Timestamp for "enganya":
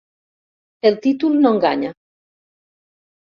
1.57-1.91